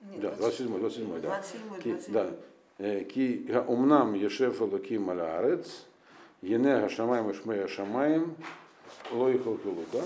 [0.00, 1.28] Нет, Да, 27 27 да.
[1.28, 2.12] 27 Ки, 27.
[2.12, 3.04] да.
[3.04, 5.86] Ки Гаумнам Ешеф Луким Аля Арец,
[6.42, 8.36] Ене Гашамаем Ишмея Шамаем,
[9.10, 10.02] Лой Хилхилу, да?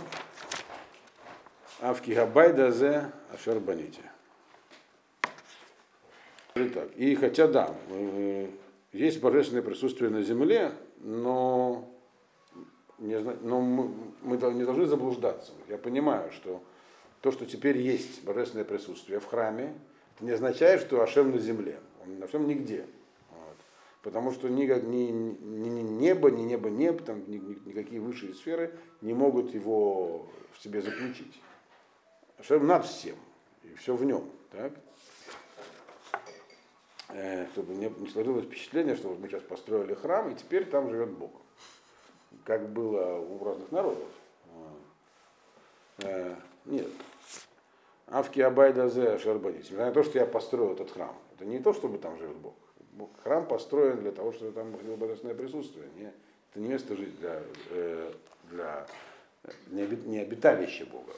[1.80, 4.02] А в Кигабайда Зе Ашер Баните.
[6.54, 8.48] Итак, и хотя да, э,
[8.92, 11.88] есть божественное присутствие на земле, но
[12.98, 13.90] не, но мы,
[14.22, 15.52] мы не должны заблуждаться.
[15.68, 16.62] Я понимаю, что
[17.22, 19.74] то, что теперь есть божественное присутствие в храме,
[20.14, 21.80] это не означает, что Ашем на земле.
[22.02, 22.86] Он на всем нигде.
[23.30, 23.56] Вот.
[24.02, 28.34] Потому что ни, ни, ни- ни небо, ни небо неб, там, ни- ни- никакие высшие
[28.34, 31.40] сферы не могут его в себе заключить.
[32.38, 33.16] Ашем над всем,
[33.62, 34.28] и все в нем.
[34.50, 34.72] Так?
[37.08, 41.10] Э, чтобы не, не сложилось впечатление, что мы сейчас построили храм, и теперь там живет
[41.10, 41.32] Бог
[42.44, 44.08] как было у разных народов.
[45.98, 46.88] Э, Нет.
[48.12, 49.58] Авки Абайдазе Шарбани.
[49.58, 51.16] Несмотря на то, что я построил этот храм.
[51.34, 52.54] Это не то, чтобы там живет Бог.
[53.22, 55.86] Храм построен для того, чтобы там было божественное присутствие.
[55.96, 56.12] Не,
[56.50, 58.12] это не место жить для, э,
[58.50, 58.86] для
[59.72, 61.12] оби- не обиталище Бога.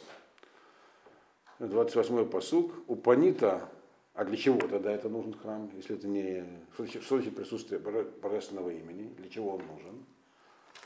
[1.59, 2.72] 28-й посуг.
[2.87, 3.68] У Панита,
[4.14, 6.46] а для чего тогда это нужен храм, если это не...
[6.78, 9.09] Значит присутствие боже- божественного имени?
[9.18, 10.04] Для чего он нужен?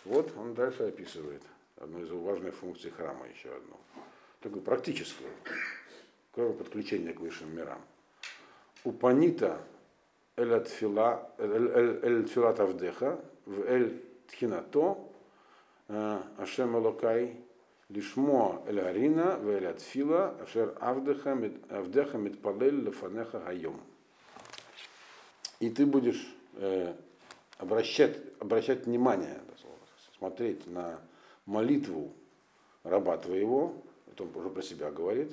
[0.06, 1.42] Вот он дальше описывает
[1.76, 3.76] одну из важных функций храма, еще одну.
[4.40, 5.30] Такую практическую,
[6.38, 7.80] кроме подключения к высшим мирам.
[8.84, 9.60] Упанита
[10.36, 14.98] эль тфила эль тфилат авдеха в эль тхинато
[15.88, 17.34] э, ашем элокай
[17.88, 23.80] лишмо эль арина в эль атфила ашер авдеха мит- авдеха митпалель лефанеха хайом.
[25.58, 26.24] И ты будешь
[26.54, 26.94] э,
[27.56, 29.40] обращать, обращать внимание,
[30.16, 31.00] смотреть на
[31.46, 32.12] молитву
[32.84, 33.74] раба твоего,
[34.06, 35.32] это он уже про себя говорит,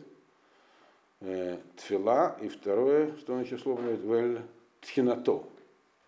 [1.21, 4.41] э, тфила, и второе, что он еще слово говорит, вель
[4.82, 5.43] тхинато.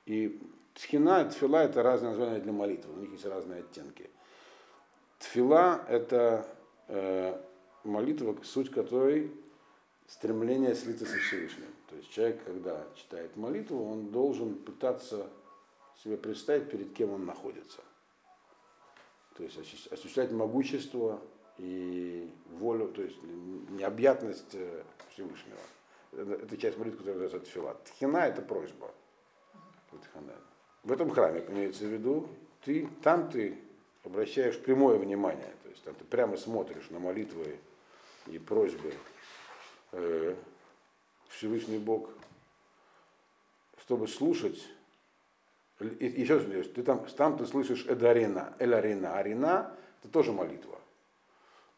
[0.05, 0.41] И
[0.73, 4.09] тхина и тфила это разные названия для молитвы, у них есть разные оттенки.
[5.19, 6.45] Тфила это
[6.87, 7.41] э,
[7.83, 9.31] молитва, суть которой
[10.07, 11.67] стремление слиться со Всевышним.
[11.89, 15.29] То есть человек, когда читает молитву, он должен пытаться
[16.03, 17.81] себе представить, перед кем он находится.
[19.35, 21.21] То есть осу- осуществлять могущество
[21.57, 23.17] и волю, то есть
[23.69, 25.57] необъятность э, Всевышнего.
[26.13, 27.77] Это, часть молитвы, которая называется тфила.
[27.85, 28.91] Тхина– это просьба.
[30.83, 32.29] В этом храме, имеется в виду,
[32.63, 33.57] ты, там ты
[34.03, 37.59] обращаешь прямое внимание, то есть там ты прямо смотришь на молитвы
[38.27, 38.93] и просьбы
[39.91, 40.35] э,
[41.29, 42.09] Всевышний Бог,
[43.81, 44.61] чтобы слушать
[45.79, 49.15] и, еще раз ты там, там ты слышишь эдарина, эль арина.
[49.17, 49.71] Арина
[50.01, 50.79] это тоже молитва.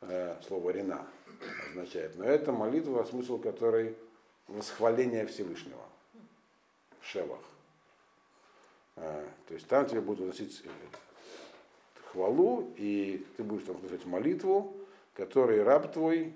[0.01, 1.05] Э, слово рина
[1.69, 2.15] означает.
[2.15, 3.97] Но это молитва, смысл которой
[4.47, 5.83] восхваление Всевышнего.
[7.01, 7.41] Шевах.
[8.95, 10.69] Э, то есть там тебе будут выносить э,
[12.11, 14.75] хвалу, и ты будешь там слышать молитву,
[15.13, 16.33] которой раб твой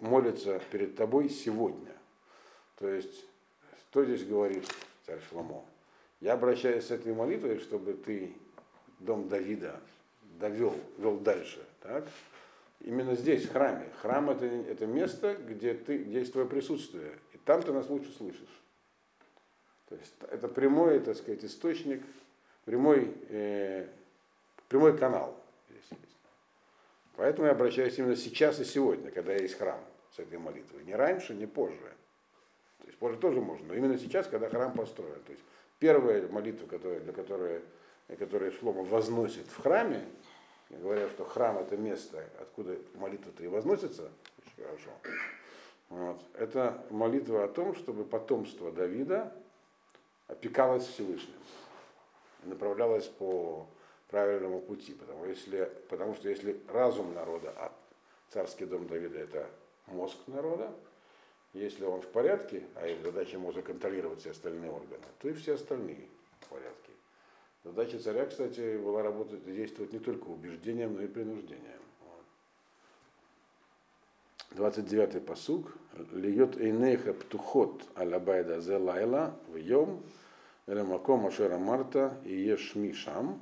[0.00, 1.92] молится перед тобой сегодня.
[2.78, 3.26] То есть,
[3.90, 4.66] что здесь говорит
[5.04, 5.62] царь Шломо?
[6.20, 8.34] Я обращаюсь с этой молитвой, чтобы ты
[9.00, 9.78] дом Давида
[10.38, 11.62] довел, вел дальше.
[11.82, 12.08] Так?
[12.84, 13.86] Именно здесь, в храме.
[14.02, 17.18] Храм это, это место, где, ты, где есть твое присутствие.
[17.32, 18.62] И там ты нас лучше слышишь.
[19.88, 22.02] То есть это прямой, так сказать, источник,
[22.66, 23.88] прямой, э,
[24.68, 25.34] прямой канал.
[27.16, 29.80] Поэтому я обращаюсь именно сейчас и сегодня, когда есть храм
[30.14, 30.84] с этой молитвой.
[30.84, 31.92] Не раньше, не позже.
[32.80, 35.22] То есть позже тоже можно, но именно сейчас, когда храм построен.
[35.22, 35.44] То есть
[35.78, 37.62] первая молитва, которая, для которой,
[38.18, 40.04] которую Шлома возносит в храме,
[40.80, 44.90] говоря, что храм это место, откуда молитва-то и возносится, очень хорошо.
[45.88, 46.20] Вот.
[46.34, 49.32] Это молитва о том, чтобы потомство Давида
[50.28, 51.34] опекалось Всевышним
[52.46, 53.66] направлялось по
[54.08, 54.92] правильному пути.
[54.94, 57.72] Потому, если, потому что если разум народа, а
[58.30, 59.50] царский дом Давида это
[59.86, 60.72] мозг народа,
[61.52, 65.54] если он в порядке, а их задача мозга контролировать все остальные органы, то и все
[65.54, 66.08] остальные
[66.40, 66.83] в порядке.
[67.64, 71.80] Задача царя, кстати, была работать, действовать не только убеждением, но и принуждением.
[74.50, 75.72] 29-й посуг.
[76.12, 80.02] Льет эйнеха птухот алабайда зе лайла в йом
[80.66, 83.40] элемаком ашера марта и еш мишам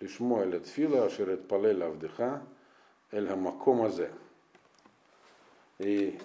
[0.00, 2.42] лишмо элет фила ашерет палела вдыха
[3.10, 4.10] эль хамаком азе.
[5.78, 6.18] И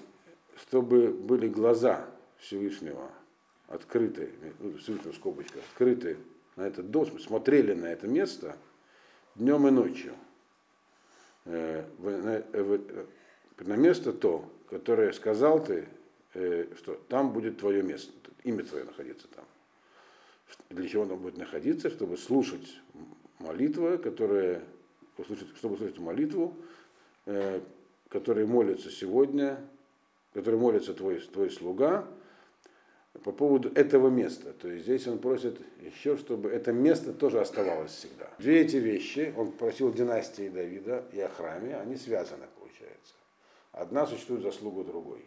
[0.58, 2.06] чтобы были глаза
[2.38, 3.10] Всевышнего
[3.68, 6.18] открыты, ну, Всевышнего скобочка, открыты
[6.56, 8.56] на этот дом, смотрели на это место
[9.36, 10.14] днем и ночью.
[11.46, 11.84] Э,
[13.60, 15.88] на место то, которое сказал ты,
[16.34, 18.12] э, что там будет твое место,
[18.44, 19.46] имя твое находиться там.
[20.70, 21.90] Для чего оно будет находиться?
[21.90, 22.78] Чтобы слушать
[23.40, 24.62] молитвы, которые,
[25.58, 26.56] чтобы слушать молитву,
[27.26, 27.62] э,
[28.10, 29.58] которые молятся сегодня,
[30.34, 32.08] которые молится твой, твой слуга,
[33.24, 34.54] по поводу этого места.
[34.54, 38.30] То есть здесь он просит еще, чтобы это место тоже оставалось всегда.
[38.40, 43.14] Две эти вещи, он просил династии Давида и о храме, они связаны, получается.
[43.74, 45.26] Одна существует заслугу другой.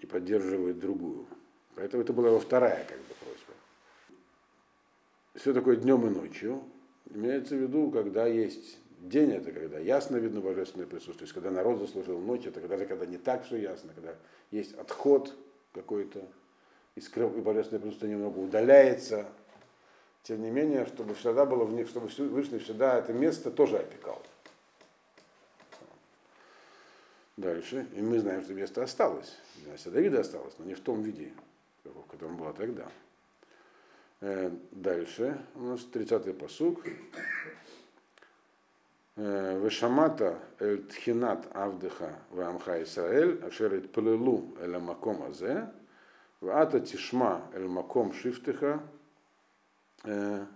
[0.00, 1.26] И поддерживает другую.
[1.76, 3.54] Поэтому это была его вторая как бы, просьба.
[5.34, 6.62] Все такое днем и ночью.
[7.10, 11.18] Имеется в виду, когда есть день, это когда ясно видно божественное присутствие.
[11.18, 14.14] То есть когда народ заслужил ночь, это когда, когда не так все ясно, когда
[14.50, 15.34] есть отход
[15.72, 16.22] какой-то,
[16.94, 19.26] и, скрыв, и божественное присутствие немного удаляется.
[20.22, 24.22] Тем не менее, чтобы всегда было, чтобы Всевышний всегда это место тоже опекал.
[27.36, 27.86] Дальше.
[27.94, 29.34] И мы знаем, что место осталось.
[29.56, 31.32] Династия Давида осталось, но не в том виде,
[31.82, 32.88] в котором было тогда.
[34.20, 36.84] Э, дальше у нас 30-й посуг.
[39.14, 45.68] Э, Вешамата эль тхинат авдыха вамха Исраэль, ашер пылылу эль маком азе,
[46.40, 48.80] вата тишма эль маком шифтыха,
[50.04, 50.46] э,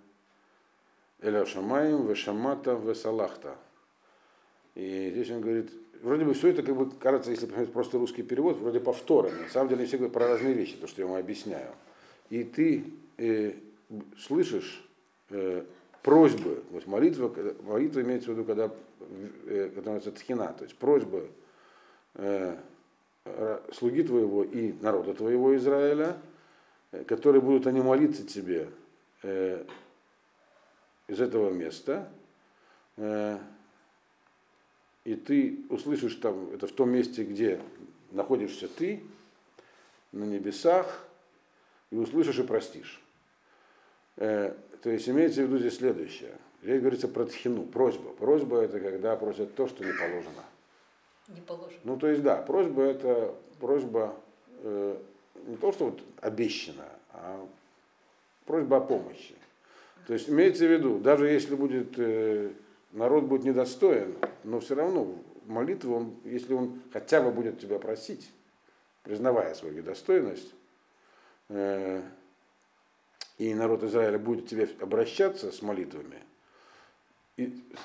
[1.21, 3.57] эль шамаем вешамата весалахта.
[4.75, 8.23] И здесь он говорит, вроде бы все это, как бы, кажется, если посмотреть просто русский
[8.23, 9.39] перевод, вроде повторно.
[9.39, 11.75] На самом деле все говорят про разные вещи, то, что я вам объясняю.
[12.31, 12.85] И ты
[13.19, 13.53] э,
[14.19, 14.83] слышишь
[15.29, 15.65] э,
[16.07, 18.71] просьбы, вот молитва, молитва имеется в виду, когда,
[19.47, 21.29] э, когда называется тхина, то есть просьбы
[22.15, 22.57] э,
[23.73, 26.17] слуги твоего и народа твоего Израиля,
[26.93, 28.69] э, которые будут они молиться тебе
[29.25, 29.65] э,
[31.09, 32.09] из этого места,
[32.99, 33.39] э,
[35.03, 37.61] и ты услышишь там, это в том месте, где
[38.13, 39.03] находишься ты,
[40.13, 41.05] на небесах,
[41.91, 43.03] и услышишь и простишь.
[44.17, 46.37] Э, то есть имеется в виду здесь следующее.
[46.63, 48.11] Здесь говорится про тхину, просьба.
[48.11, 50.45] Просьба это когда просят то, что не положено.
[51.29, 51.81] Не положено.
[51.85, 54.15] Ну, то есть, да, просьба это просьба
[54.63, 54.97] э,
[55.47, 57.47] не то, что вот обещана, а
[58.45, 59.35] просьба о помощи.
[60.07, 62.51] То есть имеется в виду, даже если будет э,
[62.93, 65.15] народ будет недостоин, но все равно
[65.47, 68.31] молитву, он, если он хотя бы будет тебя просить,
[69.03, 70.55] признавая свою недостойность,
[71.49, 72.03] э,
[73.39, 76.23] и народ Израиля будет к тебе обращаться с молитвами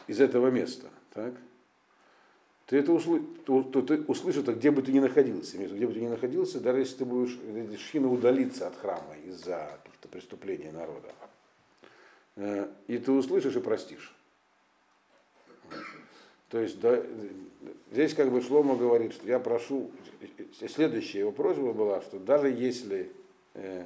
[0.07, 1.33] из этого места, так,
[2.67, 5.93] ты это услы, то, то ты услышишь, это где бы ты ни находился, где бы
[5.93, 7.37] ты ни находился, даже если ты будешь
[7.81, 11.13] шхина удалиться от храма из-за каких-то преступлений народа,
[12.37, 14.15] э, и ты услышишь и простишь.
[16.47, 17.03] То есть да,
[17.91, 19.91] здесь как бы Шлома говорит, что я прошу,
[20.69, 23.11] следующая его просьба была, что даже если
[23.53, 23.85] э,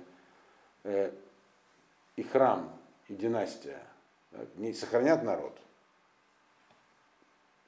[0.83, 1.11] э,
[2.15, 3.81] и храм, и династия
[4.31, 5.57] так, не сохранят народ,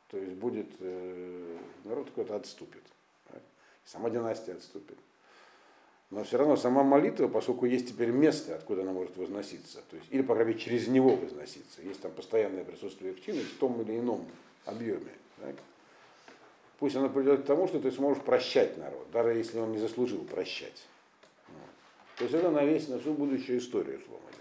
[0.10, 2.84] то есть будет, э, народ какой-то отступит,
[3.32, 3.42] так,
[3.86, 4.98] сама династия отступит.
[6.10, 10.08] Но все равно сама молитва, поскольку есть теперь место, откуда она может возноситься, то есть,
[10.10, 13.82] или, по крайней мере, через него возноситься, есть там постоянное присутствие в чине в том
[13.82, 14.26] или ином
[14.64, 15.12] объеме.
[15.38, 15.56] Так?
[16.80, 20.24] Пусть оно придет к тому, что ты сможешь прощать народ, даже если он не заслужил
[20.24, 20.86] прощать.
[22.18, 24.37] То есть это на весь, на всю будущую историю, спросят.